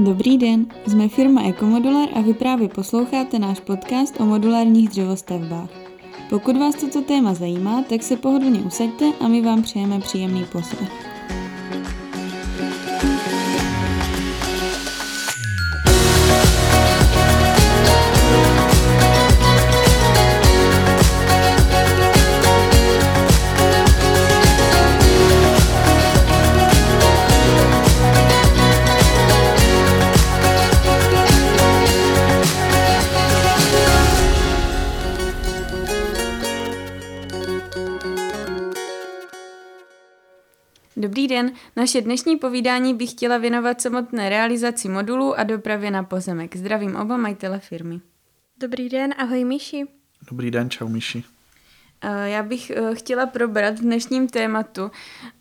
[0.00, 5.70] Dobrý den, jsme firma Ekomodular a vy právě posloucháte náš podcast o modulárních dřevostavbách.
[6.30, 11.07] Pokud vás toto téma zajímá, tak se pohodlně usaďte a my vám přejeme příjemný poslech.
[41.78, 46.56] Naše dnešní povídání bych chtěla věnovat samotné realizaci modulů a dopravě na pozemek.
[46.56, 48.00] Zdravím oba majitele firmy.
[48.60, 49.86] Dobrý den, ahoj Míši.
[50.30, 51.24] Dobrý den, čau Míši.
[52.00, 54.90] Eh, já bych eh, chtěla probrat v dnešním tématu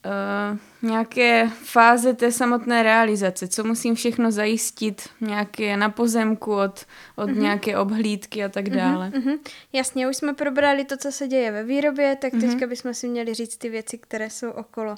[0.05, 7.29] eh, nějaké fáze té samotné realizace, co musím všechno zajistit, nějaké na pozemku od, od
[7.29, 7.41] mm-hmm.
[7.41, 9.09] nějaké obhlídky a tak dále.
[9.09, 9.39] Mm-hmm.
[9.73, 12.49] Jasně, už jsme probrali to, co se děje ve výrobě, tak mm-hmm.
[12.49, 14.95] teďka bychom si měli říct ty věci, které jsou okolo.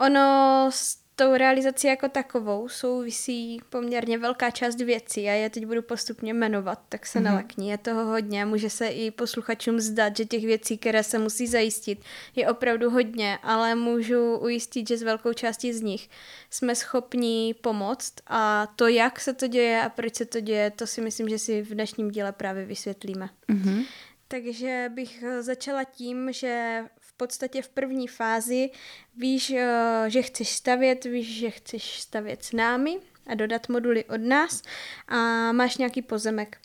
[0.00, 5.82] Ono s tou realizací jako takovou souvisí poměrně velká část věcí a já teď budu
[5.82, 7.22] postupně jmenovat, tak se mm-hmm.
[7.22, 7.68] nalekní.
[7.68, 12.00] Je toho hodně, může se i posluchačům zdat, že těch věcí, které se musí zajistit,
[12.36, 16.10] je opravdu hodně, ale můžu ujistit, že s velkou částí z nich
[16.50, 20.86] jsme schopni pomoct a to, jak se to děje a proč se to děje, to
[20.86, 23.28] si myslím, že si v dnešním díle právě vysvětlíme.
[23.48, 23.84] Mm-hmm.
[24.28, 26.82] Takže bych začala tím, že
[27.16, 28.70] podstatě v první fázi
[29.16, 34.20] víš, eh, že chceš stavět, víš, že chceš stavět s námi a dodat moduly od
[34.20, 34.62] nás
[35.08, 36.58] a máš nějaký pozemek.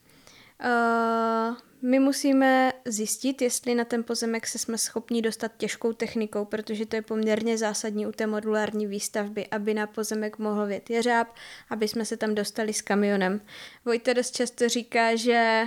[0.61, 6.85] Eh, my musíme zjistit, jestli na ten pozemek se jsme schopni dostat těžkou technikou, protože
[6.85, 11.27] to je poměrně zásadní u té modulární výstavby, aby na pozemek mohl vět jeřáb,
[11.69, 13.41] aby jsme se tam dostali s kamionem.
[13.85, 15.63] Vojta dost často říká, že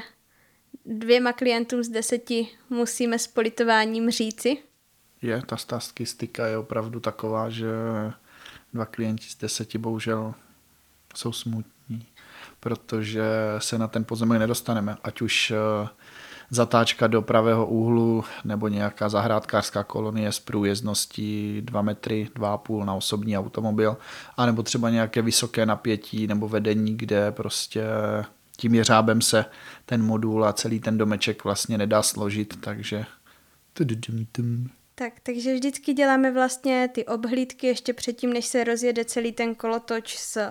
[0.86, 4.58] dvěma klientům z deseti musíme s politováním říci,
[5.22, 7.72] je, ta statistika je opravdu taková, že
[8.74, 10.34] dva klienti z deseti bohužel
[11.14, 12.06] jsou smutní,
[12.60, 13.24] protože
[13.58, 15.88] se na ten pozemek nedostaneme, ať už eh,
[16.50, 23.38] zatáčka do pravého úhlu nebo nějaká zahrádkářská kolonie s průjezdností 2 metry, 2,5 na osobní
[23.38, 23.96] automobil,
[24.36, 27.84] anebo třeba nějaké vysoké napětí nebo vedení, kde prostě
[28.56, 29.44] tím jeřábem se
[29.86, 33.06] ten modul a celý ten domeček vlastně nedá složit, takže
[35.02, 40.16] tak, takže vždycky děláme vlastně ty obhlídky ještě předtím, než se rozjede celý ten kolotoč
[40.18, 40.50] s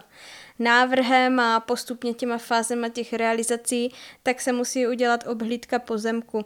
[0.59, 6.45] návrhem a postupně těma fázema těch realizací, tak se musí udělat obhlídka pozemku,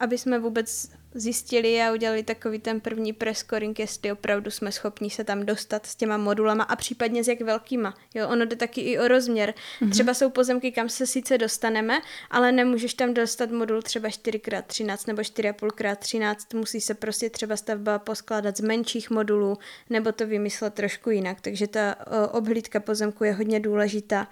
[0.00, 5.24] aby jsme vůbec zjistili a udělali takový ten první prescoring, jestli opravdu jsme schopni se
[5.24, 7.94] tam dostat s těma modulama a případně s jak velkýma.
[8.14, 9.54] Jo, ono jde taky i o rozměr.
[9.80, 9.90] Mm-hmm.
[9.90, 12.00] Třeba jsou pozemky, kam se sice dostaneme,
[12.30, 16.58] ale nemůžeš tam dostat modul třeba 4x13 nebo 4,5x13.
[16.58, 19.58] Musí se prostě třeba stavba poskládat z menších modulů
[19.90, 21.40] nebo to vymyslet trošku jinak.
[21.40, 21.96] Takže ta
[22.32, 24.28] obhlídka pozemku je hodně důležitá.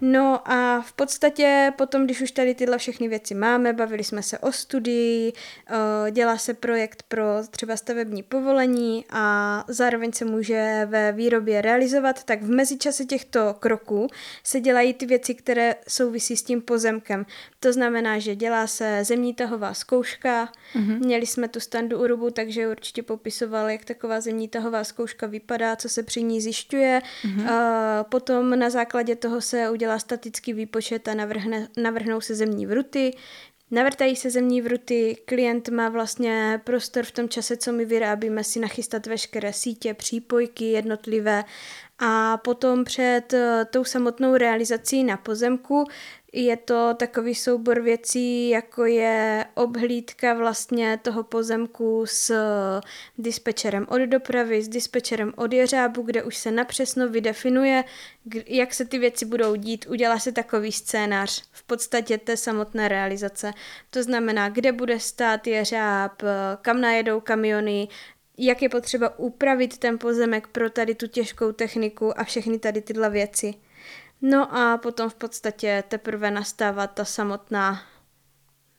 [0.00, 4.38] No a v podstatě potom, když už tady tyhle všechny věci máme, bavili jsme se
[4.38, 5.32] o studii,
[5.66, 12.24] eh, dělá se projekt pro třeba stavební povolení a zároveň se může ve výrobě realizovat,
[12.24, 14.06] tak v mezičase těchto kroků
[14.44, 17.26] se dělají ty věci, které souvisí s tím pozemkem.
[17.60, 20.98] To znamená, že dělá se zemní tahová zkouška, mm-hmm.
[20.98, 25.88] měli jsme tu standu Urubu, takže určitě popisoval, jak taková zemní tahová zkouška vypadá, co
[25.88, 27.02] se při ní zjišťuje.
[27.24, 28.04] Mm-hmm.
[28.04, 33.12] Potom na základě toho se udělá statický výpočet a navrhne, navrhnou se zemní vruty,
[33.72, 38.60] Navrtají se zemní vruty, klient má vlastně prostor v tom čase, co my vyrábíme, si
[38.60, 41.44] nachystat veškeré sítě, přípojky jednotlivé.
[41.98, 45.84] A potom před eh, tou samotnou realizací na pozemku
[46.32, 52.34] je to takový soubor věcí, jako je obhlídka vlastně toho pozemku s
[53.18, 57.84] dispečerem od dopravy, s dispečerem od jeřábu, kde už se napřesno vydefinuje,
[58.46, 59.86] jak se ty věci budou dít.
[59.88, 63.52] Udělá se takový scénář v podstatě té samotné realizace.
[63.90, 66.22] To znamená, kde bude stát jeřáb,
[66.62, 67.88] kam najedou kamiony,
[68.38, 73.10] jak je potřeba upravit ten pozemek pro tady tu těžkou techniku a všechny tady tyhle
[73.10, 73.54] věci.
[74.22, 77.82] No a potom v podstatě teprve nastává ta samotná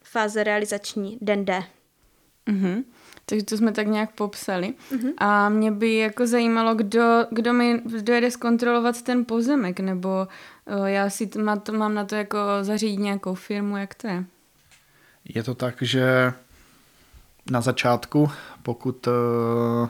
[0.04, 1.64] fáze realizační den D.
[2.48, 2.84] Mm-hmm.
[3.26, 4.74] Takže to jsme tak nějak popsali.
[4.92, 5.14] Mm-hmm.
[5.18, 11.10] A mě by jako zajímalo, kdo, kdo mi dojede zkontrolovat ten pozemek, nebo o, já
[11.10, 14.26] si t- má to, mám na to jako zařídit nějakou firmu, jak to je?
[15.26, 16.34] Je to tak, že
[17.52, 18.32] na začátku,
[18.64, 19.90] pokud uh,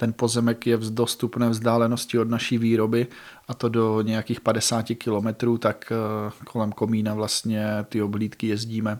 [0.00, 3.06] ten pozemek je v dostupné vzdálenosti od naší výroby
[3.48, 8.98] a to do nějakých 50 kilometrů, tak eh, kolem komína vlastně ty oblídky jezdíme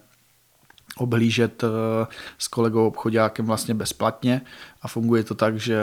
[0.97, 2.06] oblížet eh,
[2.38, 4.41] s kolegou obchodákem vlastně bezplatně.
[4.82, 5.81] A funguje to tak, že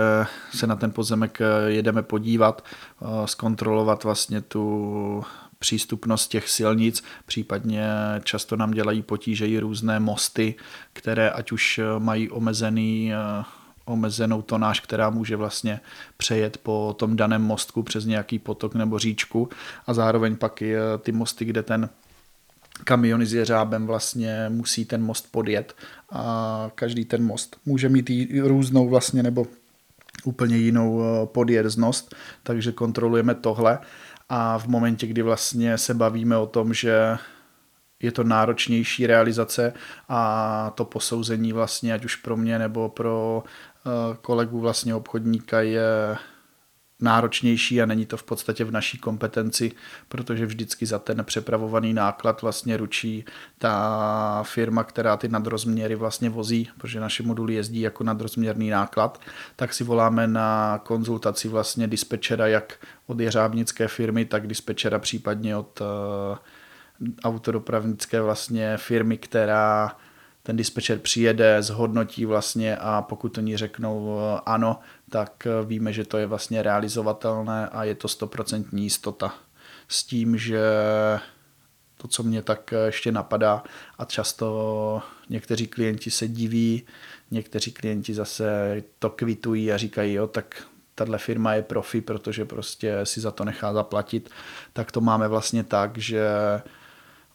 [0.53, 2.63] se na ten pozemek eh, jedeme podívat,
[3.25, 5.23] zkontrolovat vlastně tu
[5.59, 7.89] přístupnost těch silnic, případně
[8.23, 10.55] často nám dělají potíže i různé mosty,
[10.93, 13.13] které ať už mají omezený
[13.87, 15.79] omezenou tonáž, která může vlastně
[16.17, 19.49] přejet po tom daném mostku přes nějaký potok nebo říčku.
[19.87, 21.89] A zároveň pak i ty mosty, kde ten
[22.83, 25.75] kamiony s jeřábem vlastně musí ten most podjet.
[26.11, 28.11] A každý ten most může mít
[28.43, 29.47] různou vlastně nebo
[30.25, 33.79] úplně jinou eh, podjezdnost, takže kontrolujeme tohle.
[34.29, 37.17] A v momentě, kdy vlastně se bavíme o tom, že
[37.99, 39.73] je to náročnější realizace
[40.09, 43.49] a to posouzení vlastně, ať už pro mě nebo pro eh,
[44.21, 46.17] kolegu vlastně obchodníka je
[46.99, 49.71] náročnější a není to v podstatě v naší kompetenci,
[50.07, 53.25] protože vždycky za ten přepravovaný náklad vlastně ručí
[53.57, 59.21] ta firma, která ty nadrozměry vlastně vozí, protože naše moduly jezdí jako nadrozměrný náklad,
[59.55, 62.73] tak si voláme na konzultaci vlastně dispečera jak
[63.07, 66.37] od jeřábnické firmy, tak dispečera případně od uh,
[67.23, 69.95] autodopravnické vlastně firmy, která
[70.47, 74.79] ten dispečer přijede, zhodnotí vlastně a pokud oni řeknou eh, ano,
[75.09, 79.35] tak eh, víme, že to je vlastně realizovatelné a je to stoprocentní jistota.
[79.87, 80.59] S tím, že
[81.97, 83.63] to, co mě tak eh, ještě napadá
[83.97, 86.83] a často někteří klienti se diví,
[87.31, 90.63] někteří klienti zase to kvitují a říkají, jo, tak
[90.95, 94.29] tahle firma je profi, protože prostě si za to nechá zaplatit,
[94.73, 96.27] tak to máme vlastně tak, že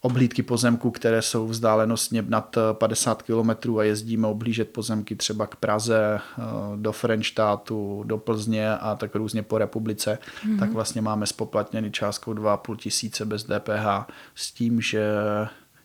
[0.03, 6.21] oblídky pozemků, které jsou vzdálenostně nad 50 km a jezdíme oblížet pozemky třeba k Praze,
[6.21, 6.43] eh,
[6.77, 10.59] do Frenštátu, do Plzně a tak různě po republice, mm-hmm.
[10.59, 15.05] tak vlastně máme spoplatněný částkou 2,5 tisíce bez DPH s tím, že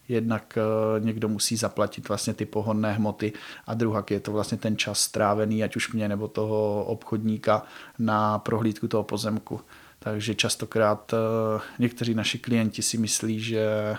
[0.09, 3.33] jednak eh, někdo musí zaplatit vlastně ty pohonné hmoty
[3.68, 7.63] a druhá je to vlastně ten čas strávený, ať už mě nebo toho obchodníka
[8.00, 9.62] na prohlídku toho pozemku.
[10.00, 13.95] Takže častokrát eh, někteří naši klienti si myslí, že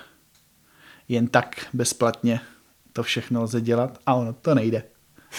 [1.09, 2.41] jen tak bezplatně
[2.93, 4.83] to všechno lze dělat a ono to nejde.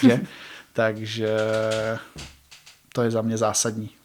[0.00, 0.20] Že?
[0.72, 1.36] Takže
[2.92, 3.99] to je za mě zásadní.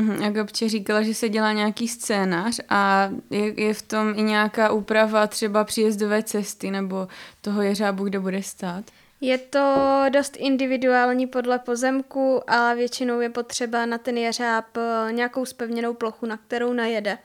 [0.00, 4.22] Mhm, jak Gabče říkala, že se dělá nějaký scénář a je, je v tom i
[4.22, 7.08] nějaká úprava třeba příjezdové cesty nebo
[7.40, 8.84] toho jeřábu, kde bude stát?
[9.20, 15.44] Je to dost individuální podle pozemku, ale většinou je potřeba na ten jeřáb eh, nějakou
[15.44, 17.18] spevněnou plochu, na kterou najede.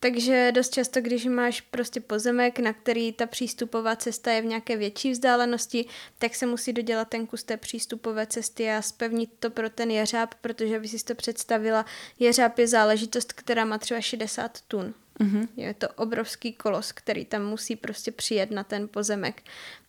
[0.00, 4.76] Takže dost často, když máš prostě pozemek, na který ta přístupová cesta je v nějaké
[4.76, 5.86] větší vzdálenosti,
[6.18, 10.34] tak se musí dodělat ten kus té přístupové cesty a spevnit to pro ten jeřáb,
[10.34, 11.84] protože by si to představila,
[12.18, 14.94] jeřáb je záležitost, která má třeba 60 tun.
[15.20, 15.48] Mm-hmm.
[15.56, 19.42] Je to obrovský kolos, který tam musí prostě přijet na ten pozemek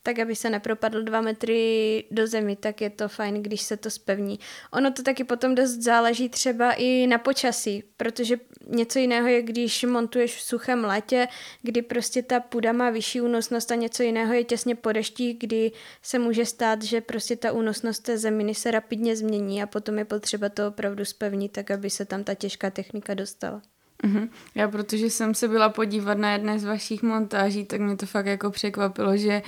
[0.04, 3.90] tak aby se nepropadl dva metry do zemi, tak je to fajn, když se to
[3.90, 4.40] spevní.
[4.72, 8.38] Ono to taky potom dost záleží třeba i na počasí, protože
[8.68, 11.28] něco jiného je, když montuješ v suchém létě,
[11.62, 15.72] kdy prostě ta půda má vyšší únosnost a něco jiného je těsně po dešti, kdy
[16.02, 20.06] se může stát, že prostě ta únosnost té zeminy se rapidně změní a potom je
[20.06, 23.62] potřeba to opravdu spevnit, tak aby se tam ta těžká technika dostala.
[24.04, 24.30] Uh-huh.
[24.56, 28.26] Já protože jsem se byla podívat na jedné z vašich montáží, tak mě to fakt
[28.26, 29.42] jako překvapilo, že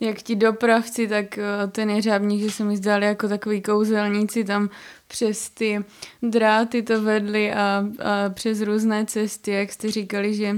[0.00, 4.70] jak ti dopravci, tak eh, ten jeřábník, že se mi zdali jako takový kouzelníci tam
[5.08, 5.84] přes ty
[6.22, 10.56] dráty to vedli a, a přes různé cesty, jak jste říkali, že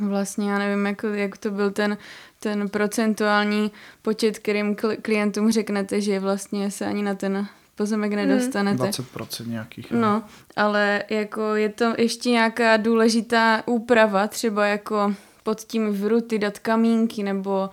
[0.00, 1.98] vlastně já nevím, jak, jak to byl ten,
[2.40, 3.72] ten procentuální
[4.02, 8.28] počet, kterým klientům řeknete, že vlastně se ani na ten pozemek hmm.
[8.28, 8.82] nedostanete.
[8.82, 9.90] 20% nějakých.
[9.90, 10.22] No,
[10.56, 17.22] ale jako je to ještě nějaká důležitá úprava, třeba jako pod tím vruty dát kamínky
[17.22, 17.70] nebo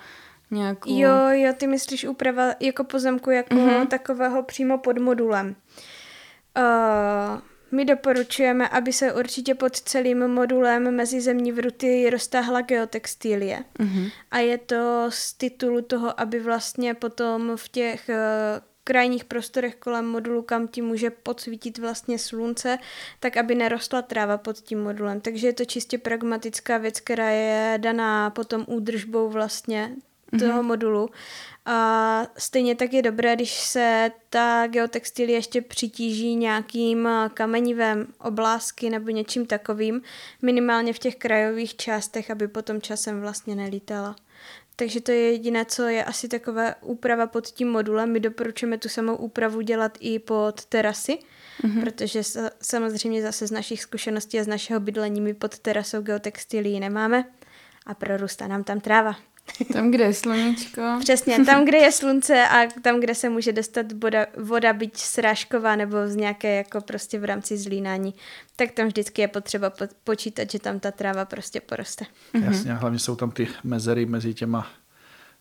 [0.52, 1.00] nějakou...
[1.00, 3.88] Jo, jo, ty myslíš úprava jako pozemku jako uh-huh.
[3.88, 5.56] takového přímo pod modulem.
[6.58, 7.40] Uh,
[7.72, 13.64] my doporučujeme, aby se určitě pod celým modulem mezi zemní vruty roztáhla geotextilie.
[13.80, 14.12] Uh-huh.
[14.32, 18.16] A je to z titulu toho, aby vlastně potom v těch uh,
[18.84, 22.78] krajních prostorech kolem modulu, kam ti může podsvítit vlastně slunce,
[23.20, 25.22] tak aby nerostla tráva pod tím modulem.
[25.22, 29.96] Takže je to čistě pragmatická věc, která je daná potom údržbou vlastně
[30.40, 30.66] toho mm-hmm.
[30.66, 31.10] modulu.
[31.66, 39.10] A stejně tak je dobré, když se ta geotextilie ještě přitíží nějakým kamenivem, oblásky nebo
[39.10, 40.02] něčím takovým,
[40.42, 44.16] minimálně v těch krajových částech, aby potom časem vlastně nelítala.
[44.76, 48.12] Takže to je jediné, co je asi taková úprava pod tím modulem.
[48.12, 51.18] My doporučujeme tu samou úpravu dělat i pod terasy,
[51.64, 51.82] mm-hmm.
[51.82, 52.22] protože
[52.62, 57.26] samozřejmě zase z našich zkušeností a z našeho bydlení my pod terasou geotextilii nemáme
[57.86, 59.16] a prorůstá nám tam tráva.
[59.74, 60.82] Tam, kde je sluníčko.
[61.00, 65.76] Přesně, tam, kde je slunce a tam, kde se může dostat voda, voda byť srážková
[65.76, 68.14] nebo z nějaké jako prostě v rámci zlínání,
[68.56, 69.72] tak tam vždycky je potřeba
[70.04, 72.06] počítat, že tam ta tráva prostě poroste.
[72.34, 72.44] Mhm.
[72.44, 74.68] Jasně, hlavně jsou tam ty mezery mezi těma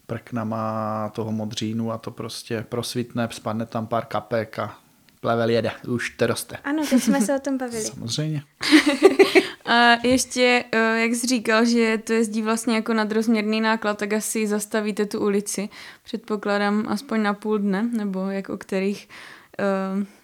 [0.06, 4.78] prknama toho modřínu a to prostě prosvitne, spadne tam pár kapek a
[5.20, 6.56] plevel jede, už to roste.
[6.56, 7.84] Ano, teď jsme se o tom bavili.
[7.84, 8.42] Samozřejmě.
[9.64, 14.47] A ještě, eh, jak jsi říkal, že to jezdí vlastně jako nadrozměrný náklad, tak asi
[14.47, 15.68] zastavíte tu ulici.
[16.04, 19.09] Předpokládám aspoň na půl dne, nebo jak o kterých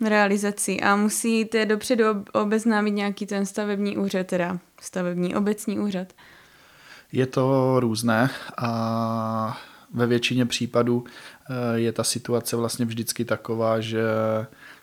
[0.00, 0.80] uh, realizací.
[0.80, 6.12] A musíte dopředu obeznámit nějaký ten stavební úřad, teda stavební obecní úřad.
[7.12, 9.60] Je to různé a
[9.94, 14.02] ve většině případů eh, je ta situace vlastně vždycky taková, že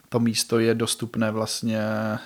[0.10, 2.20] to místo je dostupné vlastně e,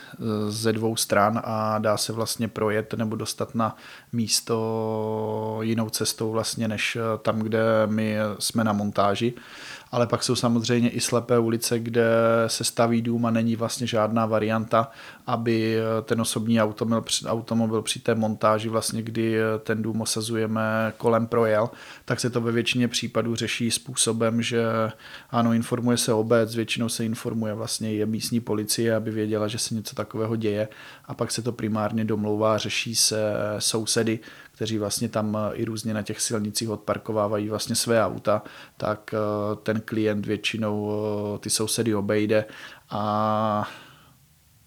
[0.50, 3.76] ze dvou stran a dá se vlastně projet nebo dostat na
[4.14, 9.34] místo jinou cestou vlastně než e, tam, kde my jsme na montáži.
[9.92, 12.12] Ale pak jsou samozřejmě i slepé ulice, kde
[12.48, 14.92] se staví dům a není vlastně žádná varianta,
[15.32, 20.94] aby eh, ten osobní automobil, automobil při té montáži, vlastně kdy eh, ten dům osazujeme
[20.98, 21.70] kolem projel,
[22.06, 24.64] tak se to ve většině případů řeší způsobem, že
[25.30, 29.76] ano, informuje se obec, většinou se informuje vlastně i místní policie, aby věděla, že se
[29.76, 30.68] něco takového děje
[31.06, 34.20] a pak se to primárně domlouvá, řeší se sousedy,
[34.52, 38.42] kteří vlastně tam eh, i různě na těch silnicích odparkovávají vlastně své auta,
[38.78, 39.16] tak
[39.64, 40.92] ten klient většinou
[41.40, 42.46] ty sousedy obejde
[42.90, 43.70] a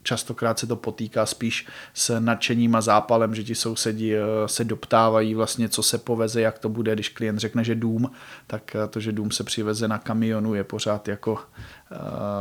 [0.04, 5.68] častokrát se to potýká spíš s nadšením a zápalem, že ti sousedi se doptávají vlastně,
[5.68, 8.10] co se poveze, jak to bude, když klient řekne, že dům,
[8.46, 11.38] tak to, že dům se přiveze na kamionu, je pořád jako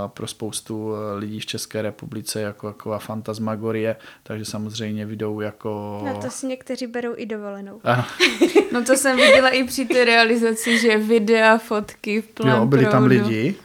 [0.07, 6.01] pro spoustu lidí v České republice jako taková fantasmagorie, takže samozřejmě vydou jako...
[6.05, 7.81] Na to si někteří berou i dovolenou.
[7.83, 8.05] Ano.
[8.73, 13.05] no to jsem viděla i při té realizaci, že videa, fotky v Jo, byli tam
[13.05, 13.55] lidi.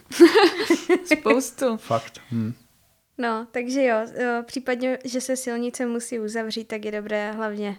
[1.05, 1.77] Spoustu.
[1.77, 2.21] Fakt.
[2.31, 2.53] Hm.
[3.21, 3.95] No, takže jo,
[4.45, 7.77] případně, že se silnice musí uzavřít, tak je dobré hlavně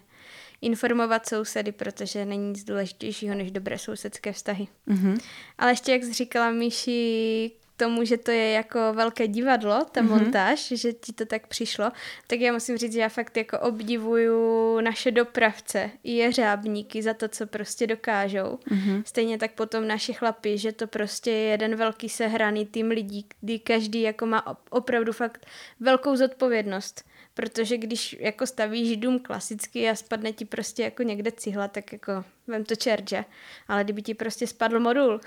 [0.62, 4.68] informovat sousedy, protože není nic důležitějšího než dobré sousedské vztahy.
[4.88, 5.20] Mm-hmm.
[5.58, 10.08] Ale ještě, jak jsi říkala, Míši, tomu, že to je jako velké divadlo, ta mm-hmm.
[10.08, 11.92] montáž, že ti to tak přišlo,
[12.26, 17.28] tak já musím říct, že já fakt jako obdivuju naše dopravce i jeřábníky za to,
[17.28, 18.58] co prostě dokážou.
[18.70, 19.02] Mm-hmm.
[19.06, 23.58] Stejně tak potom naši chlapi, že to prostě je jeden velký sehraný tým lidí, kdy
[23.58, 25.46] každý jako má opravdu fakt
[25.80, 27.04] velkou zodpovědnost.
[27.34, 32.24] Protože když jako stavíš dům klasicky a spadne ti prostě jako někde cihla, tak jako
[32.46, 33.24] vem to čerče.
[33.68, 35.20] Ale kdyby ti prostě spadl modul,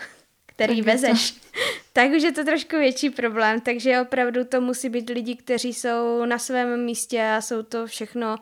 [0.56, 1.40] který tak vezeš, to...
[1.94, 6.26] tak už je to trošku větší problém, takže opravdu to musí být lidi, kteří jsou
[6.26, 8.36] na svém místě a jsou to všechno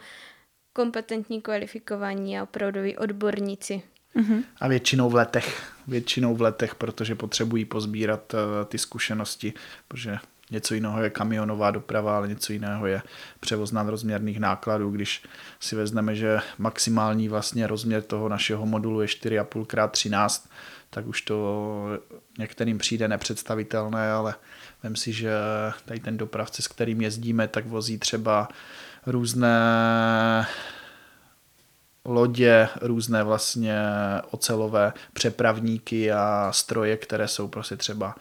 [0.74, 3.82] kompetentní, kvalifikovaní a opravdoví odborníci.
[4.16, 4.44] Mm-hmm.
[4.60, 9.54] A většinou v letech, většinou v letech, protože potřebují pozbírat uh, ty zkušenosti,
[9.88, 10.18] protože
[10.52, 13.02] něco jiného je kamionová doprava, ale něco jiného je
[13.40, 15.24] převoz nadrozměrných nákladů, když
[15.60, 20.50] si vezmeme, že maximální vlastně rozměr toho našeho modulu je 4,5 x 13,
[20.94, 21.88] tak už to
[22.38, 24.36] některým přijde nepředstavitelné, ale
[24.84, 25.34] vím si, že
[25.86, 28.48] tady ten dopravce, s kterým jezdíme, tak vozí třeba
[29.06, 29.58] různé
[32.06, 33.80] lodě, různé vlastně
[34.32, 38.16] ocelové přepravníky a stroje, které jsou prostě třeba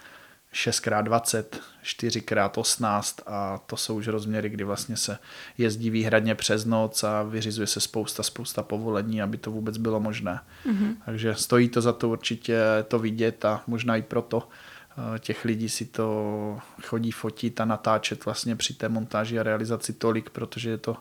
[0.55, 1.45] 6x20,
[1.85, 5.19] 4x18 a to jsou už rozměry, kdy vlastně se
[5.59, 10.41] jezdí výhradně přes noc a vyřizuje se spousta, spousta povolení, aby to vůbec bylo možné.
[10.67, 10.95] Mm-hmm.
[11.05, 14.49] Takže stojí to za to určitě to vidět a možná i proto
[14.99, 19.93] eh, těch lidí si to chodí fotit a natáčet vlastně při té montáži a realizaci
[19.93, 20.97] tolik, protože je to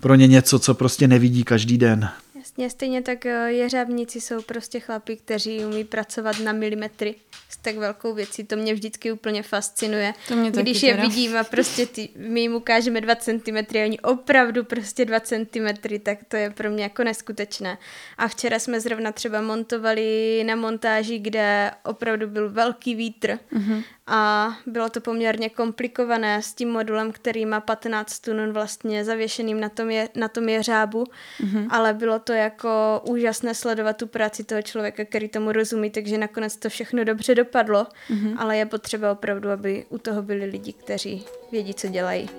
[0.00, 2.10] pro ně něco, co prostě nevidí každý den.
[2.56, 7.14] Jasně, stejně tak eh, jeřábníci jsou prostě chlapi, kteří umí pracovat na milimetry
[7.50, 8.44] s tak velkou věcí.
[8.44, 10.14] To mě vždycky úplně fascinuje.
[10.28, 11.02] To mě Když je teda.
[11.02, 15.98] vidím a prostě ty, my jim ukážeme 2 cm a oni opravdu prostě 2 cm,
[16.02, 17.78] tak to je pro mě jako neskutečné.
[18.18, 24.52] A včera jsme zrovna třeba montovali na montáži, kde opravdu byl velký vítr mm-hmm a
[24.66, 29.90] bylo to poměrně komplikované s tím modulem, který má 15 tun vlastně zavěšeným na tom,
[29.90, 31.66] je, na tom jeřábu, mm-hmm.
[31.70, 36.56] ale bylo to jako úžasné sledovat tu práci toho člověka, který tomu rozumí, takže nakonec
[36.56, 38.36] to všechno dobře dopadlo, mm-hmm.
[38.38, 42.30] ale je potřeba opravdu, aby u toho byli lidi, kteří vědí, co dělají.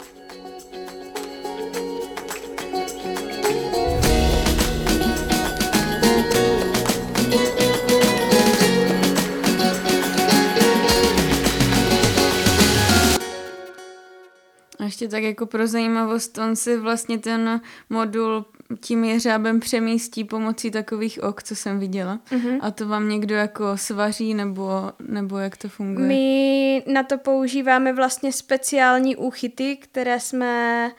[14.85, 18.45] A ještě tak jako pro zajímavost, on si vlastně ten modul
[18.79, 22.19] tím jeřábem přemístí pomocí takových ok, co jsem viděla.
[22.31, 22.59] Uh-huh.
[22.61, 26.07] A to vám někdo jako svaří nebo, nebo jak to funguje?
[26.07, 30.91] My na to používáme vlastně speciální úchyty, které jsme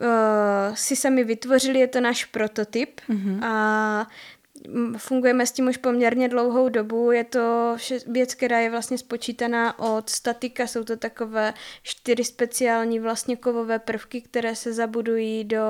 [0.00, 3.44] uh, si sami vytvořili, je to náš prototyp uh-huh.
[3.44, 4.06] a
[4.96, 7.12] fungujeme s tím už poměrně dlouhou dobu.
[7.12, 10.66] Je to věc, která je vlastně spočítaná od statika.
[10.66, 15.66] Jsou to takové čtyři speciální vlastně kovové prvky, které se zabudují do,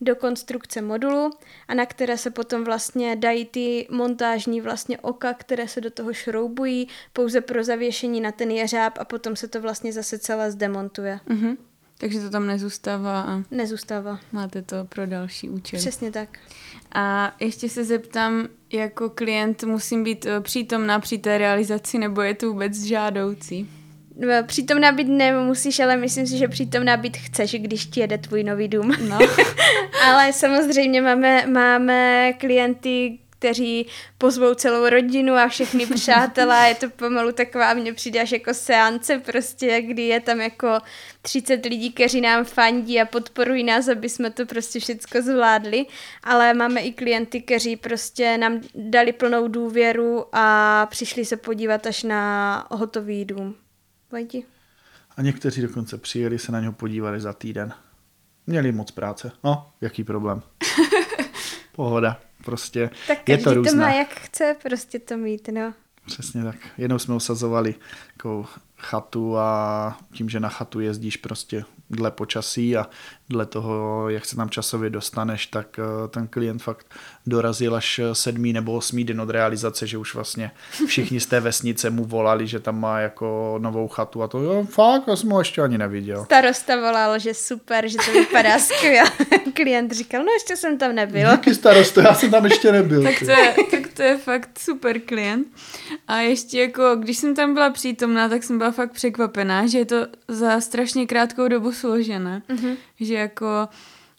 [0.00, 1.30] do konstrukce modulu
[1.68, 6.12] a na které se potom vlastně dají ty montážní vlastně oka, které se do toho
[6.12, 11.20] šroubují pouze pro zavěšení na ten jeřáb a potom se to vlastně zase celé zdemontuje.
[11.28, 11.56] Mm-hmm.
[11.98, 13.42] Takže to tam nezůstává a...
[13.50, 14.18] Nezůstává.
[14.32, 15.80] Máte to pro další účel.
[15.80, 16.38] Přesně tak.
[16.92, 22.34] A ještě se zeptám, jako klient musím být eh, přítomná při té realizaci, nebo je
[22.34, 23.68] to vůbec žádoucí?
[24.16, 28.44] No, přítomná být nemusíš, ale myslím si, že přítomná být chceš, když ti jede tvůj
[28.44, 28.92] nový dům.
[29.08, 29.18] No.
[30.04, 33.86] ale samozřejmě máme, máme klienty, kteří
[34.18, 36.68] pozvou celou rodinu a všechny přátelé.
[36.68, 40.78] Je to pomalu taková, mně přijde až jako seance prostě, kdy je tam jako
[41.22, 45.86] 30 lidí, kteří nám fandí a podporují nás, aby jsme to prostě všechno zvládli.
[46.22, 52.02] Ale máme i klienty, kteří prostě nám dali plnou důvěru a přišli se podívat až
[52.02, 53.54] na hotový dům.
[54.12, 54.44] Vajdi.
[55.16, 57.72] A někteří dokonce přijeli se na něho podívali za týden.
[58.46, 59.32] Měli moc práce.
[59.44, 60.42] No, jaký problém.
[61.72, 63.70] Pohoda prostě tak je to různé.
[63.70, 65.74] to má jak chce prostě to mít, no.
[66.06, 66.56] Přesně tak.
[66.78, 67.74] Jednou jsme usazovali
[68.12, 72.86] jako chatu a tím, že na chatu jezdíš prostě dle počasí a
[73.30, 76.86] dle toho, jak se tam časově dostaneš, tak eh, ten klient fakt
[77.26, 80.50] dorazil až sedmý nebo osmý den od realizace, že už vlastně
[80.86, 84.66] všichni z té vesnice mu volali, že tam má jako novou chatu a to jo,
[84.70, 86.24] fakt, já jsem ho ještě ani neviděl.
[86.24, 89.10] Starosta volal, že super, že to vypadá skvěle.
[89.54, 91.30] klient říkal, no ještě jsem tam nebyl.
[91.30, 93.02] Díky starosto, já jsem tam ještě nebyl.
[93.02, 95.46] tak, to je, tak to je fakt super klient.
[96.08, 99.84] A ještě jako, když jsem tam byla přítomná, tak jsem byla fakt překvapená, že je
[99.84, 102.42] to za strašně krátkou dobu složené.
[102.48, 102.76] Mm-hmm.
[103.00, 103.68] Že jako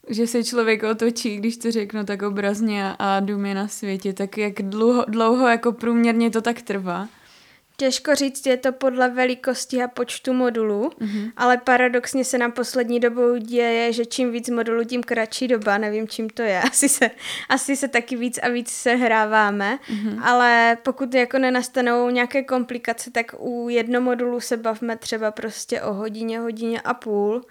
[0.09, 4.37] že se člověk otočí, když to řeknu tak obrazně a dům je na světě, tak
[4.37, 7.07] jak dlouho, dlouho jako průměrně to tak trvá?
[7.77, 11.31] Těžko říct, je to podle velikosti a počtu modulů, mm-hmm.
[11.37, 16.07] ale paradoxně se nám poslední dobou děje, že čím víc modulů, tím kratší doba, nevím
[16.07, 17.11] čím to je, asi se,
[17.49, 20.19] asi se taky víc a víc sehráváme, mm-hmm.
[20.23, 26.39] ale pokud jako nenastanou nějaké komplikace, tak u jednomodulu se bavme třeba prostě o hodině,
[26.39, 27.41] hodině a půl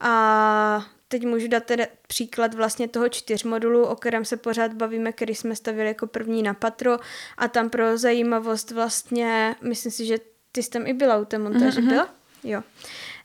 [0.00, 5.12] a teď můžu dát teda příklad vlastně toho čtyř modulu, o kterém se pořád bavíme,
[5.12, 6.98] který jsme stavili jako první na patro
[7.36, 10.18] a tam pro zajímavost vlastně, myslím si, že
[10.52, 11.88] ty jsi tam i byla u té montáže, mm-hmm.
[11.88, 12.08] byla?
[12.44, 12.62] Jo.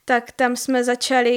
[0.05, 1.31] Tak tam jsme začali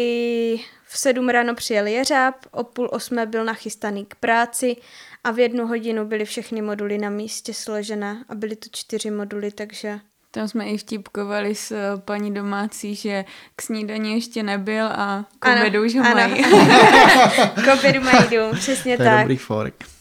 [0.85, 4.77] v sedm ráno přijel jeřáb, o půl osmé byl nachystaný k práci
[5.25, 9.51] a v jednu hodinu byly všechny moduly na místě složené a byly to čtyři moduly,
[9.51, 10.01] takže
[10.37, 13.25] tam jsme i vtipkovali s eh, paní domácí, že
[13.57, 16.15] k snídaní ještě nebyl a k obědu už ho ano.
[16.15, 16.43] mají.
[17.65, 19.13] k obědu mají dům, přesně to tak.
[19.13, 19.96] To je dobrý forek.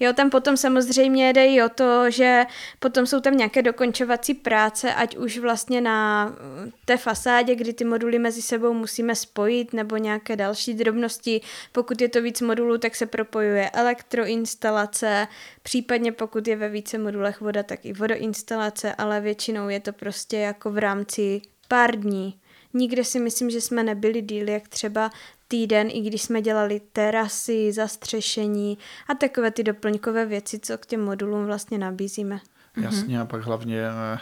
[0.00, 2.44] Jo, tam potom samozřejmě jde i o to, že
[2.78, 7.84] potom jsou tam nějaké dokončovací práce, ať už vlastně na mm, té fasádě, kdy ty
[7.84, 11.40] moduly mezi sebou musíme spojit, nebo nějaké další drobnosti.
[11.72, 15.28] Pokud je to víc modulů, tak se propojuje elektroinstalace,
[15.62, 20.36] případně pokud je ve více modulech voda, tak i vodoinstalace, ale většinou je to prostě
[20.36, 22.38] jako v rámci pár dní.
[22.74, 25.10] Nikde si myslím, že jsme nebyli díl, jak třeba
[25.52, 31.04] týden, i když jsme dělali terasy, zastřešení a takové ty doplňkové věci, co k těm
[31.04, 32.40] modulům vlastně nabízíme.
[32.76, 34.18] Jasně a pak hlavně eh,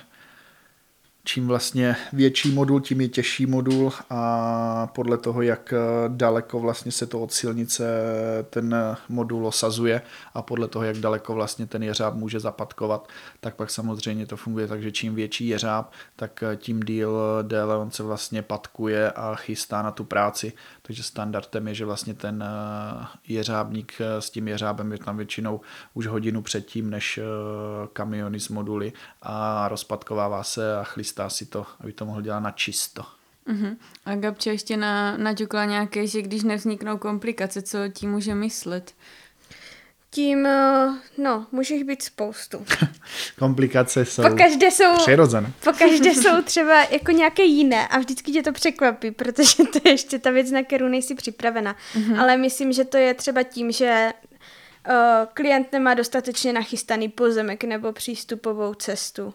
[1.25, 5.75] čím vlastně větší modul, tím je těžší modul a podle toho, jak
[6.09, 7.85] daleko vlastně se to od silnice
[8.51, 8.77] ten
[9.09, 10.03] modul osazuje
[10.35, 13.09] a podle toho, jak daleko vlastně ten jeřáb může zapadkovat,
[13.41, 17.91] tak pak samozřejmě to funguje tak, že čím větší jeřáb, tak tím díl déle on
[17.91, 20.53] se vlastně patkuje a chystá na tu práci,
[20.83, 22.45] takže standardem je, že vlastně ten
[23.29, 25.61] jeřábník s tím jeřábem je tam většinou
[25.95, 27.21] už hodinu předtím, než
[27.93, 32.41] kamiony z moduly a rozpadkovává se a chlí chystá si to, aby to mohl dělat
[32.41, 33.03] na čisto.
[33.49, 33.77] Uh-huh.
[34.05, 38.95] A Gabče ještě na, naťukla nějaké, že když nevzniknou komplikace, co tím může myslet?
[40.11, 42.65] Tím, eh, no, může jich být spoustu.
[43.39, 45.53] Komplikace jsou, po každé jsou přirozené.
[45.65, 49.91] Po každé jsou třeba jako nějaké jiné a vždycky tě to překvapí, protože to je
[49.91, 51.77] ještě ta věc, na kterou nejsi připravena.
[51.95, 52.21] Uh-huh.
[52.21, 54.13] Ale myslím, že to je třeba tím, že
[54.89, 54.95] uh,
[55.35, 59.35] klient nemá dostatečně nachystaný pozemek nebo přístupovou cestu.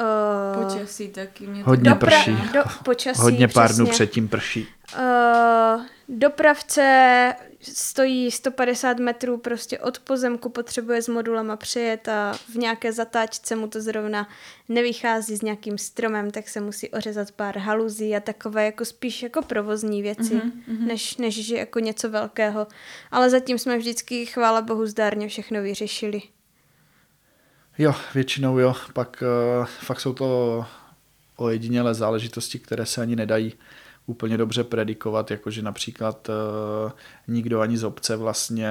[0.00, 1.46] Uh, počasí taky.
[1.46, 1.96] Mě hodně to...
[1.96, 2.36] prší.
[2.52, 3.84] Do, počasí, hodně pár přesně.
[3.84, 4.68] dnů předtím prší.
[4.98, 12.92] Uh, dopravce stojí 150 metrů prostě od pozemku, potřebuje s modulama přejet a v nějaké
[12.92, 14.28] zatáčce mu to zrovna
[14.68, 19.42] nevychází s nějakým stromem, tak se musí ořezat pár haluzí a takové jako spíš jako
[19.42, 20.86] provozní věci, mm-hmm.
[20.86, 22.66] než, než že jako něco velkého.
[23.10, 26.22] Ale zatím jsme vždycky, chvála bohu, zdárně všechno vyřešili.
[27.78, 28.74] Jo, většinou jo.
[28.92, 29.22] Pak
[29.60, 30.64] uh, fakt jsou to
[31.36, 33.54] ojedinělé záležitosti, které se ani nedají
[34.06, 36.92] úplně dobře predikovat, jakože například uh,
[37.28, 38.68] nikdo ani z obce vlastně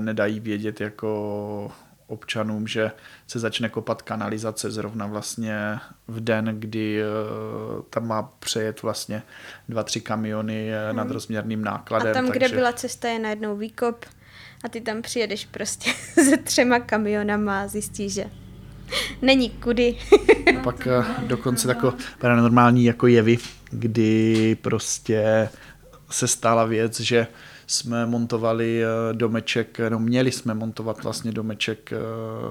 [0.00, 1.72] nedají vědět jako
[2.06, 2.90] občanům, že
[3.26, 9.22] se začne kopat kanalizace zrovna vlastně v den, kdy uh, tam má přejet vlastně
[9.68, 10.96] dva, tři kamiony hmm.
[10.96, 12.10] nad rozměrným nákladem.
[12.10, 12.38] A tam, takže...
[12.38, 14.04] kde byla cesta, je najednou výkop
[14.64, 15.90] a ty tam přijedeš prostě
[16.24, 18.24] se třema kamionama a zjistíš, že
[19.22, 19.96] není kudy.
[20.64, 23.38] Pak uh, dokonce tako paranormální jako jevy,
[23.70, 25.48] kdy prostě
[26.10, 27.26] se stala věc, že
[27.66, 31.96] jsme montovali eh, domeček, no měli jsme montovat vlastně domeček eh,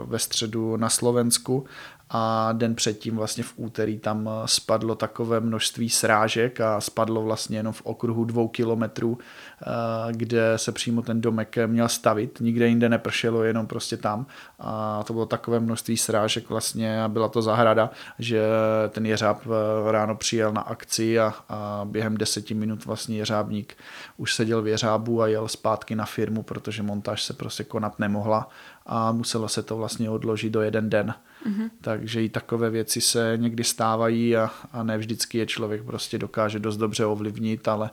[0.06, 1.66] ve středu na Slovensku
[2.10, 7.58] a den předtím vlastně v úterý tam eh, spadlo takové množství srážek a spadlo vlastně
[7.58, 9.18] jenom v okruhu dvou kilometrů,
[9.62, 9.66] eh,
[10.12, 14.26] kde se přímo ten domek měl stavit, nikde jinde nepršelo, jenom prostě tam.
[14.60, 18.42] A to bylo takové množství srážek vlastně a byla to zahrada, že
[18.90, 23.78] ten jeřáb eh, ráno přijel na akci a, a během deseti minut vlastně jeřábník
[24.18, 28.50] už seděl v jeřábu a jel zpátky na firmu, protože montáž se prostě konat nemohla
[28.92, 31.14] a muselo se to vlastně odložit do jeden den.
[31.46, 31.70] Mm-hmm.
[31.82, 36.60] Takže i takové věci se někdy stávají a, a ne vždycky je člověk prostě dokáže
[36.60, 37.90] dost dobře ovlivnit, ale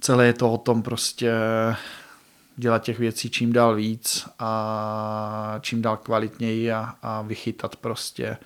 [0.00, 1.32] celé je to o tom prostě
[2.56, 8.36] dělat těch věcí čím dál víc a čím dál kvalitněji a, a vychytat prostě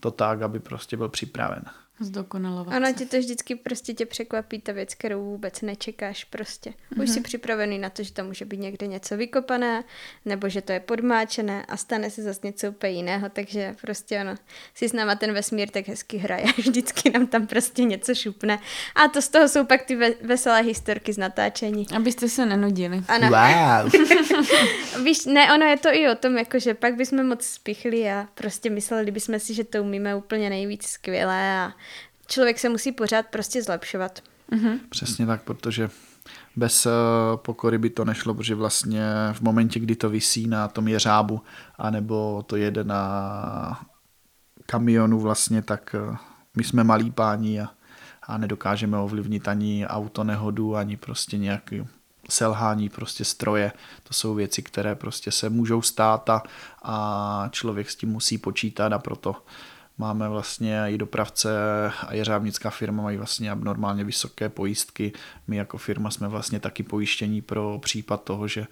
[0.00, 1.62] to tak, aby prostě byl připraven.
[2.04, 6.70] Zdokonalovat Ono tě to vždycky prostě tě překvapí ta věc, kterou vůbec nečekáš prostě.
[6.70, 7.02] Mm-hmm.
[7.02, 7.22] Už jsi mhm.
[7.22, 9.84] připravený na to, že tam může být někde něco vykopané,
[10.24, 14.34] nebo že to je podmáčené a stane se zase něco úplně jiného, takže prostě ono
[14.74, 18.58] si s náma ten vesmír tak hezky hraje a vždycky nám tam prostě něco šupne.
[18.94, 21.86] A to z toho jsou pak ty veselé historky z natáčení.
[21.96, 23.02] Abyste se nenudili.
[23.08, 23.28] Ano.
[23.28, 23.92] Wow.
[25.04, 28.28] Víš, ne, ono je to i o tom, jako že pak bychom moc spichli a
[28.34, 31.72] prostě mysleli bychom si, že to umíme úplně nejvíc skvěle a
[32.32, 34.22] člověk se musí pořád prostě zlepšovat.
[34.52, 34.78] Mm-hmm.
[34.88, 35.90] Přesně tak, protože
[36.56, 36.92] bez uh,
[37.36, 41.40] pokory by to nešlo, protože vlastně v momentě, kdy to visí na tom jeřábu,
[41.78, 43.80] anebo to jede na
[44.66, 46.16] kamionu vlastně, tak uh,
[46.56, 47.70] my jsme malí páni a,
[48.22, 51.86] a nedokážeme ovlivnit ani auto nehodu, ani prostě nějaký
[52.30, 53.72] selhání prostě stroje.
[54.02, 56.42] To jsou věci, které prostě se můžou stát a,
[56.82, 59.36] a člověk s tím musí počítat a proto
[60.02, 61.50] Máme vlastně i dopravce
[62.06, 65.12] a jeřábnická firma mají vlastně abnormálně vysoké pojistky.
[65.46, 68.66] My jako firma jsme vlastně taky pojištění pro případ toho, že eh,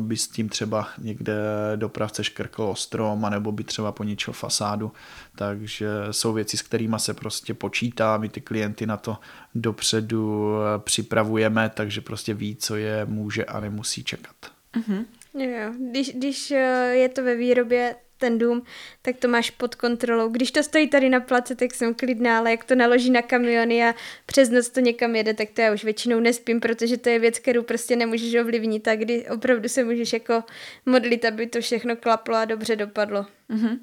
[0.00, 1.34] by s tím třeba někde
[1.76, 4.92] dopravce škrkl strom, anebo by třeba poničil fasádu.
[5.36, 9.18] Takže jsou věci, s kterými se prostě počítá, my ty klienty na to
[9.54, 14.36] dopředu eh, připravujeme, takže prostě ví, co je může a nemusí čekat.
[14.76, 15.04] Mm-hmm.
[15.38, 18.62] Jo, když, když eh, je to ve výrobě, ten dům,
[19.02, 20.28] tak to máš pod kontrolou.
[20.28, 23.84] Když to stojí tady na place, tak jsem klidná, ale jak to naloží na kamiony
[23.84, 23.94] a
[24.26, 27.38] přes noc to někam jede, tak to já už většinou nespím, protože to je věc,
[27.38, 30.44] kterou prostě nemůžeš ovlivnit a kdy opravdu se můžeš jako
[30.86, 33.26] modlit, aby to všechno klaplo a dobře dopadlo.
[33.50, 33.78] Uh-huh.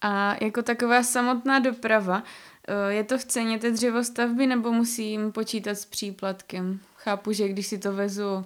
[0.00, 2.22] A jako taková samotná doprava,
[2.68, 6.80] eh, je to v ceně té dřevostavby nebo musím počítat s příplatkem?
[6.96, 8.44] Chápu, že když si to vezu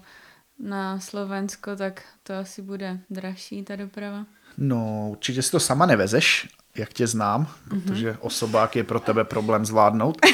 [0.59, 4.27] na Slovensko, tak to asi bude dražší ta doprava.
[4.61, 7.81] No, určitě si to sama nevezeš, jak tě znám, mm-hmm.
[7.81, 10.19] protože osobák je pro tebe problém zvládnout.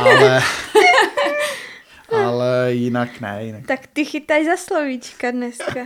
[0.00, 0.42] ale,
[2.24, 3.44] ale jinak ne.
[3.44, 3.66] Jinak.
[3.66, 5.80] Tak ty chytaj za slovíčka dneska.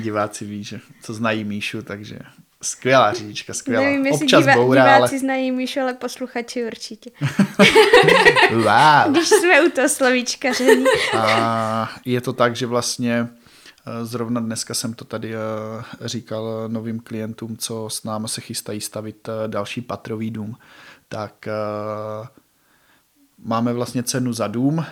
[0.00, 2.18] Diváci ví, že co znají Míšu, takže
[2.62, 3.84] skvělá říčka, skvělá.
[3.84, 5.18] Nevím, jestli Občas divá, bourá, diváci ale...
[5.18, 7.10] znají Míšu, ale posluchači určitě.
[8.50, 9.10] wow.
[9.10, 10.84] Když jsme u toho slovíčka ření.
[11.18, 13.28] A je to tak, že vlastně
[14.02, 15.38] zrovna dneska jsem to tady eh,
[16.00, 20.56] říkal novým klientům, co s námi se chystají stavit eh, další patrový dům.
[21.08, 21.48] Tak
[23.38, 24.84] máme vlastně cenu za dům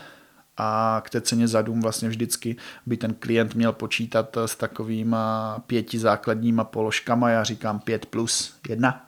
[0.56, 5.56] a k té ceně za dům vlastně vždycky by ten klient měl počítat s takovýma
[5.66, 7.30] pěti základníma položkama.
[7.30, 9.06] Já říkám pět plus jedna,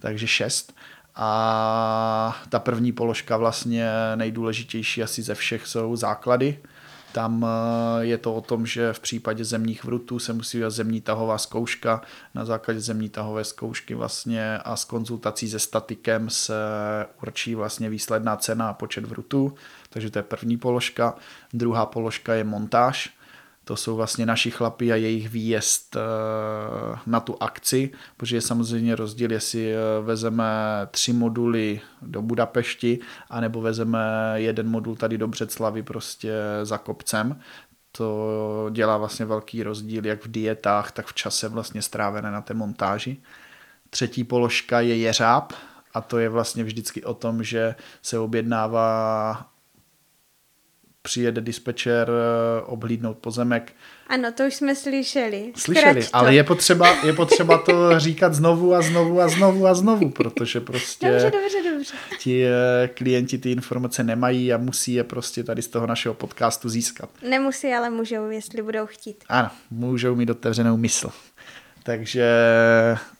[0.00, 0.74] takže šest.
[1.14, 6.58] A ta první položka vlastně nejdůležitější asi ze všech jsou základy,
[7.14, 11.00] Tam eh, je to o tom, že v případě zemních vrutů se musí udělat zemní
[11.00, 12.02] tahová zkouška.
[12.34, 16.54] Na základě zemní tahové zkoušky vlastně a s konzultací se statikem se
[17.22, 19.54] určí vlastně výsledná cena a počet vrutů.
[19.90, 21.14] Takže to je první položka.
[21.52, 23.14] Druhá položka je montáž
[23.64, 26.00] to jsou vlastně naši chlapi a jejich výjezd eh,
[27.06, 30.44] na tu akci, protože je samozřejmě rozdíl, jestli eh, vezeme
[30.90, 32.98] tři moduly do Budapešti,
[33.30, 33.98] anebo vezeme
[34.34, 37.40] jeden modul tady do Břeclavy prostě za kopcem.
[37.92, 42.54] To dělá vlastně velký rozdíl jak v dietách, tak v čase vlastně strávené na té
[42.54, 43.16] montáži.
[43.90, 45.52] Třetí položka je jeřáb,
[45.94, 49.53] a to je vlastně vždycky o tom, že se objednává
[51.06, 53.72] přijede dispečer eh, obhlídnout pozemek.
[54.06, 55.52] Ano, to už jsme slyšeli.
[55.56, 60.10] Slyšeli, ale je potřeba, je potřeba to říkat znovu a znovu a znovu a znovu,
[60.10, 61.94] protože prostě dobře, dobře, dobře.
[62.18, 66.68] ti eh, klienti ty informace nemají a musí je prostě tady z toho našeho podcastu
[66.68, 67.10] získat.
[67.28, 69.24] Nemusí, ale můžou, jestli budou chtít.
[69.28, 71.10] Ano, můžou mít otevřenou mysl.
[71.82, 72.28] Takže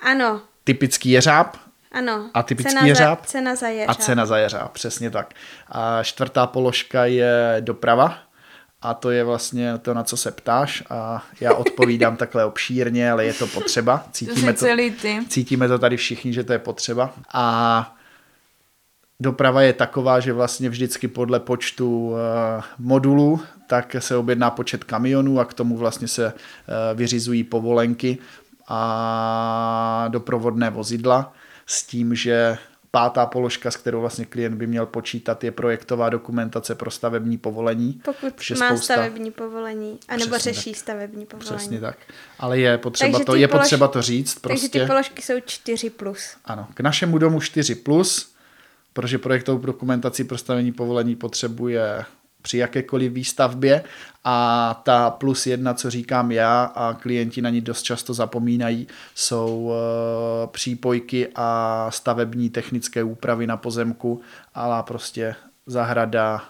[0.00, 0.42] ano.
[0.64, 1.56] typický jeřáb,
[1.94, 2.30] ano.
[2.34, 3.18] A typický cena jeřáb.
[3.20, 3.90] Za, cena za jeřáb.
[3.90, 5.34] A cena za jeřáb, přesně tak.
[5.68, 8.18] A čtvrtá položka je doprava.
[8.82, 10.82] A to je vlastně to, na co se ptáš.
[10.90, 14.04] A já odpovídám takhle obšírně, ale je to potřeba.
[14.12, 14.66] Cítíme to,
[15.02, 15.18] ty.
[15.28, 17.14] cítíme to tady všichni, že to je potřeba.
[17.32, 17.96] A
[19.20, 22.16] doprava je taková, že vlastně vždycky podle počtu uh,
[22.78, 26.32] modulů tak se objedná počet kamionů a k tomu vlastně se uh,
[26.94, 28.18] vyřizují povolenky
[28.68, 31.32] a doprovodné vozidla
[31.66, 32.58] s tím, že
[32.94, 38.00] pátá položka, s kterou vlastně klient by měl počítat, je projektová dokumentace pro stavební povolení.
[38.04, 38.94] Pokud má spousta...
[38.94, 40.80] stavební povolení, anebo Přesně řeší tak.
[40.80, 41.56] stavební povolení.
[41.56, 41.96] Přesně tak.
[42.38, 43.62] Ale je potřeba, to, je polož...
[43.62, 44.38] potřeba to říct.
[44.38, 44.68] Prostě.
[44.68, 45.90] Takže ty položky jsou 4+.
[45.90, 46.36] Plus.
[46.44, 48.34] Ano, k našemu domu 4+, plus,
[48.92, 52.04] protože projektovou dokumentaci pro stavební povolení potřebuje
[52.44, 53.84] při jakékoliv výstavbě
[54.24, 59.64] a ta plus jedna, co říkám já a klienti na ní dost často zapomínají, jsou
[59.64, 59.74] uh,
[60.50, 64.20] přípojky a stavební technické úpravy na pozemku,
[64.54, 65.34] ale prostě
[65.66, 66.44] zahrada,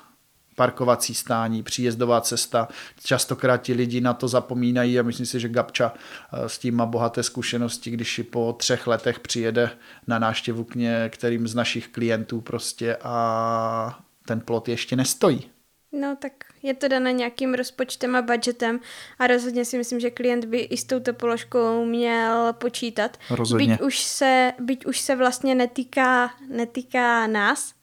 [0.57, 2.69] parkovací stání, příjezdová cesta.
[3.05, 6.87] Častokrát ti lidi na to zapomínají a myslím si, že Gabča eh, s tím má
[6.87, 9.71] bohaté zkušenosti, když po třech letech přijede
[10.07, 15.54] na návštěvu k některým z našich klientů prostě a ten plot ještě nestojí.
[16.01, 18.81] No tak je to dané nějakým rozpočtem a budgetem
[19.19, 23.17] a rozhodně si myslím, že klient by i s touto položkou měl počítat.
[23.31, 23.67] Rozhodně.
[23.67, 27.75] Byť už se, byť už se vlastně netýká, netýká nás,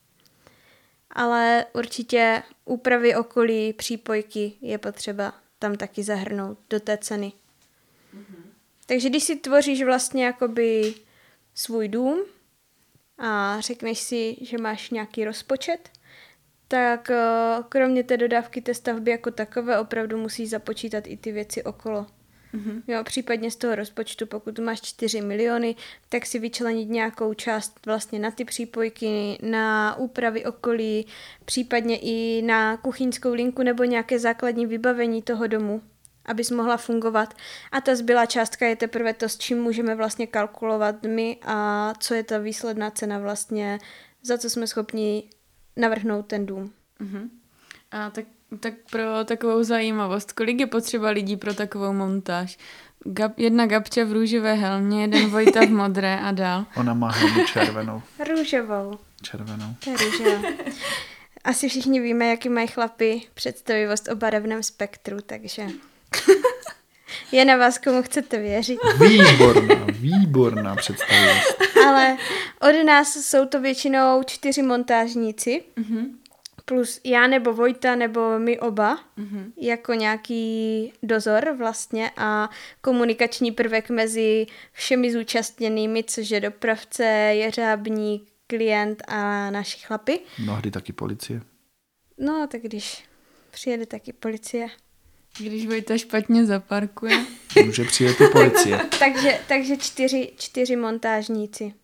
[1.10, 7.32] ale určitě úpravy okolí, přípojky je potřeba tam taky zahrnout do té ceny.
[8.16, 8.42] Mm-hmm.
[8.86, 10.94] Takže když si tvoříš vlastně jakoby
[11.54, 12.24] svůj dům
[13.18, 15.88] a řekneš si, že máš nějaký rozpočet,
[16.72, 17.16] tak eh,
[17.68, 22.06] kromě té dodávky té stavby jako takové opravdu musí započítat i ty věci okolo.
[22.54, 22.82] Mm-hmm.
[22.88, 25.76] Jo, případně z toho rozpočtu, pokud máš 4 miliony,
[26.08, 31.06] tak si vyčlenit nějakou část vlastně na ty přípojky, na úpravy okolí,
[31.44, 35.82] případně i na kuchyňskou linku nebo nějaké základní vybavení toho domu,
[36.24, 37.34] abys mohla fungovat.
[37.72, 42.14] A ta zbylá částka je teprve to, s čím můžeme vlastně kalkulovat my a co
[42.14, 43.78] je ta výsledná cena vlastně,
[44.22, 45.28] za co jsme schopni
[45.76, 46.72] navrhnout ten dům.
[47.00, 47.28] Uh-huh.
[47.90, 48.24] A tak,
[48.60, 52.58] tak pro takovou zajímavost, kolik je potřeba lidí pro takovou montáž?
[53.04, 56.66] Gab, jedna Gabča v růžové helmě, jeden Vojta v modré a dál.
[56.76, 58.02] Ona má helmu červenou.
[58.30, 58.98] Růžovou.
[59.22, 59.74] Červenou.
[59.84, 60.48] To je růžová.
[61.44, 65.66] Asi všichni víme, jaký mají chlapy představivost o barevném spektru, takže
[67.32, 68.78] je na vás, komu chcete věřit.
[69.00, 71.62] Výborná, výborná představivost.
[71.86, 72.16] Ale
[72.60, 76.06] od nás jsou to většinou čtyři montážníci, mm-hmm.
[76.64, 79.52] plus já nebo Vojta nebo my oba, mm-hmm.
[79.56, 89.02] jako nějaký dozor vlastně a komunikační prvek mezi všemi zúčastněnými, což je dopravce, jeřábník, klient
[89.08, 90.20] a naši chlapy.
[90.38, 91.40] Mnohdy taky policie.
[92.18, 93.04] No, tak když
[93.50, 94.68] přijede taky policie.
[95.38, 97.26] Když Vojta špatně zaparkuje.
[97.64, 98.80] Může přijet i policie.
[98.98, 101.74] takže, takže čtyři, čtyři montážníci.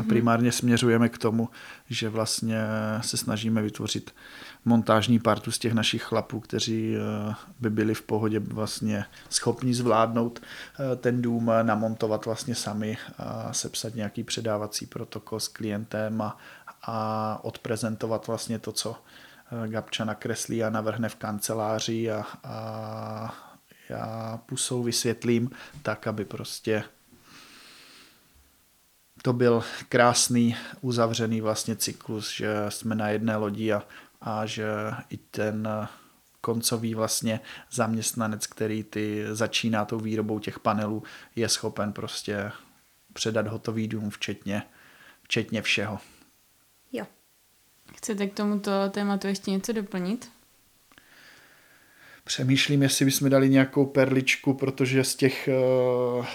[0.00, 1.48] A primárně směřujeme k tomu,
[1.88, 2.56] že vlastně
[3.00, 4.14] se snažíme vytvořit
[4.64, 10.42] montážní partu z těch našich chlapů, kteří eh, by byli v pohodě vlastně schopni zvládnout
[10.42, 16.38] eh, ten dům, namontovat vlastně sami a sepsat nějaký předávací protokol s klientem a,
[16.82, 18.96] a odprezentovat vlastně to, co
[19.66, 23.34] Gabča nakreslí a navrhne v kanceláři a, a
[23.88, 25.50] já pusou vysvětlím
[25.82, 26.84] tak, aby prostě
[29.22, 33.82] to byl krásný uzavřený vlastně cyklus, že jsme na jedné lodi a,
[34.20, 34.66] a že
[35.10, 35.68] i ten
[36.40, 41.02] koncový vlastně zaměstnanec, který ty začíná tou výrobou těch panelů,
[41.36, 42.52] je schopen prostě
[43.12, 44.62] předat hotový dům, včetně,
[45.22, 45.98] včetně všeho.
[47.96, 50.30] Chcete k tomuto tématu ještě něco doplnit?
[52.24, 55.48] Přemýšlím, jestli bychom dali nějakou perličku, protože z těch
[56.18, 56.26] uh,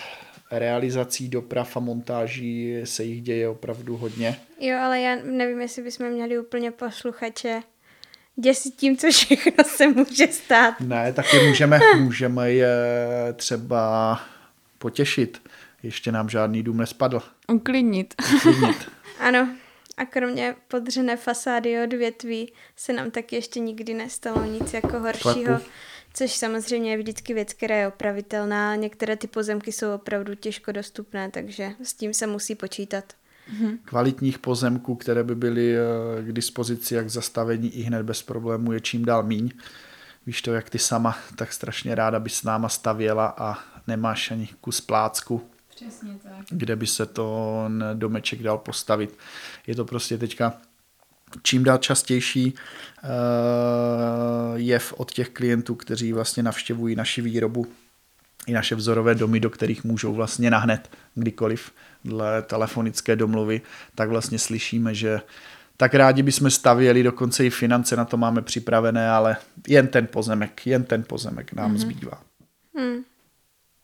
[0.51, 4.39] realizací doprav a montáží se jich děje opravdu hodně.
[4.59, 7.61] Jo, ale já nevím, jestli bychom měli úplně posluchače
[8.35, 10.79] děsit tím, co všechno se může stát.
[10.79, 12.75] Ne, taky můžeme, můžeme je
[13.35, 14.21] třeba
[14.77, 15.41] potěšit.
[15.83, 17.21] Ještě nám žádný dům nespadl.
[17.47, 18.13] Uklidnit.
[18.35, 18.91] Uklidnit.
[19.19, 19.49] ano,
[19.97, 25.45] a kromě podřené fasády od větví se nám taky ještě nikdy nestalo nic jako horšího.
[25.45, 25.65] Klepu.
[26.13, 28.75] Což samozřejmě je vždycky věc, která je opravitelná.
[28.75, 33.13] Některé ty pozemky jsou opravdu těžko dostupné, takže s tím se musí počítat.
[33.85, 35.81] Kvalitních pozemků, které by byly eh,
[36.23, 39.51] k dispozici jak zastavení i hned bez problémů, je čím dál míň.
[40.25, 44.49] Víš to, jak ty sama tak strašně ráda by s náma stavěla a nemáš ani
[44.61, 46.45] kus plácku, Přesně tak.
[46.49, 49.17] kde by se to domeček dal postavit.
[49.67, 50.53] Je to prostě teďka
[51.43, 53.09] čím dál častější uh,
[54.55, 57.67] jev od těch klientů, kteří vlastně navštěvují naši výrobu
[58.47, 61.71] i naše vzorové domy, do kterých můžou vlastně nahned kdykoliv
[62.03, 63.61] dle telefonické domluvy,
[63.95, 65.21] tak vlastně slyšíme, že
[65.77, 70.67] tak rádi bychom stavěli, dokonce i finance na to máme připravené, ale jen ten pozemek,
[70.67, 71.77] jen ten pozemek nám mm-hmm.
[71.77, 72.21] zbývá.
[72.77, 73.03] Hmm.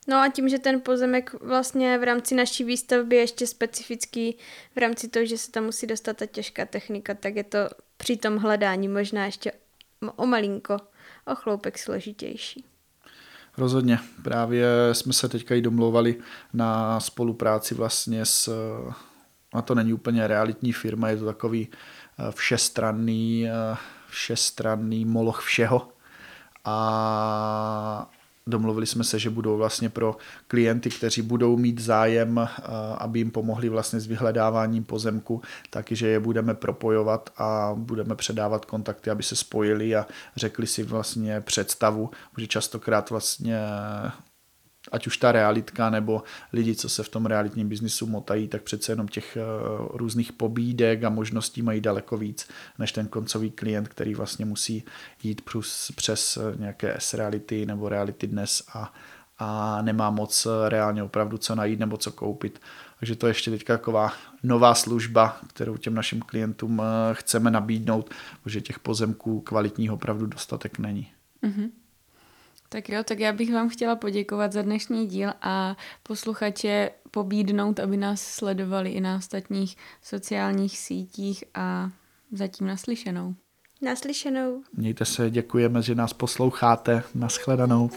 [0.08, 4.38] No a tím, že ten pozemek vlastně v rámci naší výstavby je ještě specifický,
[4.76, 7.58] v rámci toho, že se tam musí dostat ta těžká technika, tak je to
[7.98, 9.52] při tom hledání možná ještě
[10.16, 10.78] o malinko,
[11.26, 12.66] o chloupek složitější.
[13.58, 14.00] Rozhodně.
[14.24, 16.16] Právě jsme se teďka i domlouvali
[16.54, 18.50] na spolupráci vlastně s,
[19.54, 23.78] a to není úplně realitní firma, je to takový eh, všestranný, eh,
[24.10, 25.88] všestranný moloch všeho.
[26.66, 28.10] A
[28.48, 32.48] domluvili jsme se, že budou vlastně pro klienty, kteří budou mít zájem, eh,
[32.98, 39.10] aby jim pomohli vlastně s vyhledáváním pozemku, takže je budeme propojovat a budeme předávat kontakty,
[39.10, 43.60] aby se spojili a řekli si vlastně představu, že častokrát vlastně
[44.92, 48.92] ať už ta realitka nebo lidi, co se v tom realitním biznisu motají, tak přece
[48.92, 49.42] jenom těch eh,
[49.94, 52.48] různých pobídek a možností mají daleko víc
[52.80, 54.84] než ten koncový klient, který vlastně musí
[55.24, 58.94] jít přes, přes nějaké S-reality nebo reality dnes a,
[59.40, 62.62] a nemá moc reálně opravdu co najít nebo co koupit.
[63.00, 64.14] Takže to je ještě teď taková
[64.44, 68.14] nová služba, kterou těm našim klientům eh, chceme nabídnout,
[68.44, 71.12] protože těch pozemků kvalitního opravdu dostatek není.
[71.44, 71.70] Mm-hmm.
[72.74, 77.98] Tak jo, tak já bych vám chtěla poděkovat za dnešní díl a posluchače pobídnout, aby
[77.98, 81.92] nás sledovali i na ostatních sociálních sítích a
[82.32, 83.36] zatím naslyšenou.
[83.82, 84.64] Naslyšenou.
[84.74, 87.04] Mějte se, děkujeme, že nás posloucháte.
[87.16, 87.90] Naschledanou.